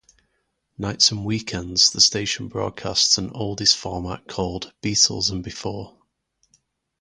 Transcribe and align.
Nights 0.79 1.11
and 1.11 1.23
weekends, 1.23 1.91
the 1.91 2.01
station 2.01 2.47
broadcasts 2.47 3.19
an 3.19 3.29
oldies 3.29 3.75
format 3.75 4.27
called 4.27 4.73
Beatles 4.81 5.29
and 5.29 5.43
Before. 5.43 5.95